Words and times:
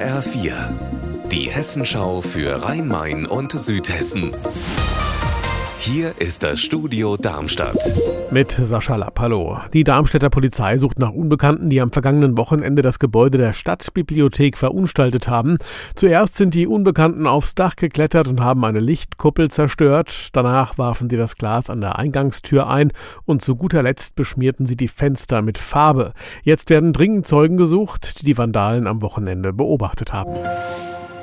HR4, 0.00 0.54
die 1.30 1.50
Hessenschau 1.50 2.22
für 2.22 2.62
Rhein-Main 2.62 3.26
und 3.26 3.52
Südhessen. 3.52 4.32
Hier 5.82 6.12
ist 6.18 6.42
das 6.42 6.60
Studio 6.60 7.16
Darmstadt. 7.16 7.78
Mit 8.30 8.50
Sascha 8.50 8.96
Lapp, 8.96 9.18
hallo. 9.18 9.60
Die 9.72 9.82
Darmstädter 9.82 10.28
Polizei 10.28 10.76
sucht 10.76 10.98
nach 10.98 11.10
Unbekannten, 11.10 11.70
die 11.70 11.80
am 11.80 11.90
vergangenen 11.90 12.36
Wochenende 12.36 12.82
das 12.82 12.98
Gebäude 12.98 13.38
der 13.38 13.54
Stadtbibliothek 13.54 14.58
verunstaltet 14.58 15.28
haben. 15.28 15.56
Zuerst 15.94 16.36
sind 16.36 16.52
die 16.52 16.66
Unbekannten 16.66 17.26
aufs 17.26 17.54
Dach 17.54 17.76
geklettert 17.76 18.28
und 18.28 18.40
haben 18.40 18.62
eine 18.66 18.78
Lichtkuppel 18.78 19.50
zerstört. 19.50 20.28
Danach 20.34 20.76
warfen 20.76 21.08
sie 21.08 21.16
das 21.16 21.36
Glas 21.36 21.70
an 21.70 21.80
der 21.80 21.98
Eingangstür 21.98 22.68
ein 22.68 22.92
und 23.24 23.40
zu 23.40 23.56
guter 23.56 23.82
Letzt 23.82 24.16
beschmierten 24.16 24.66
sie 24.66 24.76
die 24.76 24.88
Fenster 24.88 25.40
mit 25.40 25.56
Farbe. 25.56 26.12
Jetzt 26.42 26.68
werden 26.68 26.92
dringend 26.92 27.26
Zeugen 27.26 27.56
gesucht, 27.56 28.20
die 28.20 28.26
die 28.26 28.36
Vandalen 28.36 28.86
am 28.86 29.00
Wochenende 29.00 29.54
beobachtet 29.54 30.12
haben. 30.12 30.34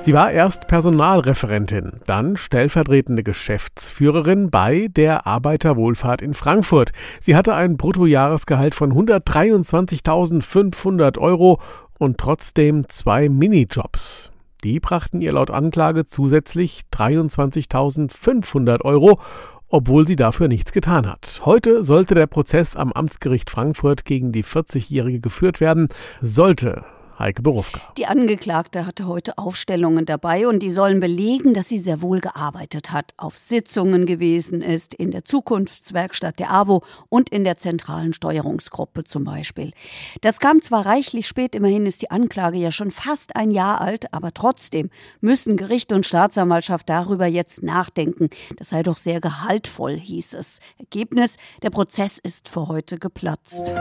Sie 0.00 0.12
war 0.12 0.32
erst 0.32 0.66
Personalreferentin, 0.66 2.00
dann 2.06 2.36
stellvertretende 2.36 3.22
Geschäftsführerin 3.22 4.50
bei 4.50 4.88
der 4.90 5.24
Arbeiterwohlfahrt 5.26 6.20
in 6.20 6.34
Frankfurt. 6.34 6.90
Sie 7.20 7.36
hatte 7.36 7.54
ein 7.54 7.78
Bruttojahresgehalt 7.78 8.74
von 8.74 8.92
123.500 8.92 11.18
Euro 11.18 11.58
und 11.98 12.18
trotzdem 12.18 12.86
zwei 12.88 13.30
Minijobs. 13.30 14.30
Die 14.62 14.78
brachten 14.80 15.20
ihr 15.20 15.32
laut 15.32 15.50
Anklage 15.50 16.06
zusätzlich 16.06 16.82
23.500 16.92 18.82
Euro 18.82 19.18
obwohl 19.74 20.06
sie 20.06 20.14
dafür 20.14 20.46
nichts 20.46 20.70
getan 20.70 21.10
hat. 21.10 21.40
Heute 21.44 21.82
sollte 21.82 22.14
der 22.14 22.28
Prozess 22.28 22.76
am 22.76 22.92
Amtsgericht 22.92 23.50
Frankfurt 23.50 24.04
gegen 24.04 24.30
die 24.30 24.44
40-Jährige 24.44 25.18
geführt 25.18 25.60
werden, 25.60 25.88
sollte 26.20 26.84
Heike 27.18 27.42
Berufka. 27.42 27.80
Die 27.96 28.06
Angeklagte 28.06 28.86
hatte 28.86 29.06
heute 29.06 29.38
Aufstellungen 29.38 30.04
dabei 30.04 30.48
und 30.48 30.60
die 30.60 30.70
sollen 30.70 31.00
belegen, 31.00 31.54
dass 31.54 31.68
sie 31.68 31.78
sehr 31.78 32.02
wohl 32.02 32.20
gearbeitet 32.20 32.90
hat, 32.90 33.12
auf 33.16 33.36
Sitzungen 33.36 34.04
gewesen 34.06 34.60
ist, 34.60 34.94
in 34.94 35.10
der 35.10 35.24
Zukunftswerkstatt 35.24 36.38
der 36.38 36.50
AWO 36.50 36.82
und 37.08 37.28
in 37.28 37.44
der 37.44 37.56
zentralen 37.56 38.12
Steuerungsgruppe 38.12 39.04
zum 39.04 39.24
Beispiel. 39.24 39.72
Das 40.22 40.40
kam 40.40 40.60
zwar 40.60 40.86
reichlich 40.86 41.28
spät, 41.28 41.54
immerhin 41.54 41.86
ist 41.86 42.02
die 42.02 42.10
Anklage 42.10 42.58
ja 42.58 42.72
schon 42.72 42.90
fast 42.90 43.36
ein 43.36 43.50
Jahr 43.50 43.80
alt, 43.80 44.12
aber 44.12 44.32
trotzdem 44.32 44.90
müssen 45.20 45.56
Gericht 45.56 45.92
und 45.92 46.06
Staatsanwaltschaft 46.06 46.88
darüber 46.88 47.26
jetzt 47.26 47.62
nachdenken. 47.62 48.30
Das 48.56 48.70
sei 48.70 48.82
doch 48.82 48.96
sehr 48.96 49.20
gehaltvoll, 49.20 49.98
hieß 49.98 50.34
es. 50.34 50.58
Ergebnis, 50.78 51.36
der 51.62 51.70
Prozess 51.70 52.18
ist 52.18 52.48
für 52.48 52.68
heute 52.68 52.98
geplatzt. 52.98 53.72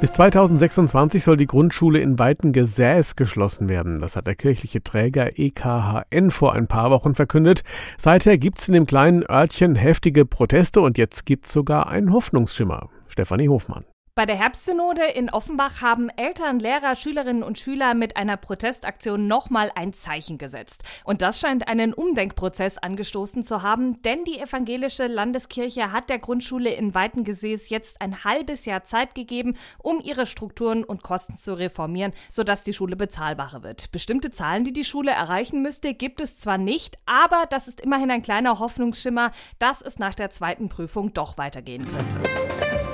Bis 0.00 0.12
2026 0.12 1.24
soll 1.24 1.36
die 1.36 1.46
Grundschule 1.46 2.00
in 2.00 2.18
Weitengesäß 2.18 3.16
geschlossen 3.16 3.68
werden. 3.68 4.00
Das 4.00 4.16
hat 4.16 4.26
der 4.26 4.34
kirchliche 4.34 4.82
Träger 4.82 5.38
EKHN 5.38 6.30
vor 6.30 6.52
ein 6.52 6.66
paar 6.66 6.90
Wochen 6.90 7.14
verkündet. 7.14 7.62
Seither 7.96 8.36
gibt's 8.36 8.68
in 8.68 8.74
dem 8.74 8.86
kleinen 8.86 9.24
Örtchen 9.28 9.76
heftige 9.76 10.26
Proteste 10.26 10.80
und 10.82 10.98
jetzt 10.98 11.24
gibt's 11.24 11.52
sogar 11.52 11.88
einen 11.88 12.12
Hoffnungsschimmer. 12.12 12.90
Stefanie 13.08 13.48
Hofmann. 13.48 13.84
Bei 14.16 14.26
der 14.26 14.36
Herbstsynode 14.36 15.02
in 15.02 15.28
Offenbach 15.28 15.82
haben 15.82 16.08
Eltern, 16.08 16.60
Lehrer, 16.60 16.94
Schülerinnen 16.94 17.42
und 17.42 17.58
Schüler 17.58 17.94
mit 17.94 18.16
einer 18.16 18.36
Protestaktion 18.36 19.26
nochmal 19.26 19.72
ein 19.74 19.92
Zeichen 19.92 20.38
gesetzt. 20.38 20.84
Und 21.02 21.20
das 21.20 21.40
scheint 21.40 21.66
einen 21.66 21.92
Umdenkprozess 21.92 22.78
angestoßen 22.78 23.42
zu 23.42 23.62
haben, 23.62 24.00
denn 24.02 24.22
die 24.22 24.38
evangelische 24.38 25.08
Landeskirche 25.08 25.90
hat 25.90 26.10
der 26.10 26.20
Grundschule 26.20 26.70
in 26.70 26.94
Weitengesäß 26.94 27.70
jetzt 27.70 28.00
ein 28.00 28.22
halbes 28.22 28.66
Jahr 28.66 28.84
Zeit 28.84 29.16
gegeben, 29.16 29.56
um 29.82 30.00
ihre 30.00 30.26
Strukturen 30.26 30.84
und 30.84 31.02
Kosten 31.02 31.36
zu 31.36 31.54
reformieren, 31.54 32.12
sodass 32.30 32.62
die 32.62 32.72
Schule 32.72 32.94
bezahlbarer 32.94 33.64
wird. 33.64 33.90
Bestimmte 33.90 34.30
Zahlen, 34.30 34.62
die 34.62 34.72
die 34.72 34.84
Schule 34.84 35.10
erreichen 35.10 35.60
müsste, 35.60 35.92
gibt 35.92 36.20
es 36.20 36.38
zwar 36.38 36.56
nicht, 36.56 36.98
aber 37.04 37.46
das 37.50 37.66
ist 37.66 37.80
immerhin 37.80 38.12
ein 38.12 38.22
kleiner 38.22 38.60
Hoffnungsschimmer, 38.60 39.32
dass 39.58 39.82
es 39.82 39.98
nach 39.98 40.14
der 40.14 40.30
zweiten 40.30 40.68
Prüfung 40.68 41.12
doch 41.12 41.36
weitergehen 41.36 41.84
könnte. 41.84 42.93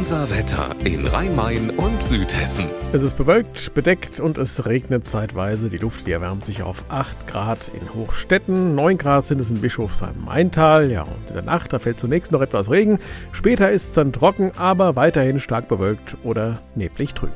Unser 0.00 0.30
Wetter 0.30 0.74
in 0.82 1.06
Rhein-Main 1.06 1.68
und 1.68 2.02
Südhessen. 2.02 2.64
Es 2.94 3.02
ist 3.02 3.18
bewölkt, 3.18 3.74
bedeckt 3.74 4.18
und 4.18 4.38
es 4.38 4.64
regnet 4.64 5.06
zeitweise. 5.06 5.68
Die 5.68 5.76
Luft 5.76 6.06
die 6.06 6.12
erwärmt 6.12 6.42
sich 6.42 6.62
auf 6.62 6.84
8 6.88 7.26
Grad 7.26 7.70
in 7.78 7.92
Hochstetten. 7.92 8.74
9 8.74 8.96
Grad 8.96 9.26
sind 9.26 9.42
es 9.42 9.50
in 9.50 9.60
Bischofsheim-Maintal. 9.60 10.90
Ja, 10.90 11.02
und 11.02 11.28
in 11.28 11.34
der 11.34 11.42
Nacht, 11.42 11.74
da 11.74 11.78
fällt 11.78 12.00
zunächst 12.00 12.32
noch 12.32 12.40
etwas 12.40 12.70
Regen. 12.70 12.98
Später 13.32 13.70
ist 13.70 13.88
es 13.88 13.92
dann 13.92 14.10
trocken, 14.10 14.52
aber 14.56 14.96
weiterhin 14.96 15.38
stark 15.38 15.68
bewölkt 15.68 16.16
oder 16.24 16.60
neblig 16.74 17.12
trüb. 17.12 17.34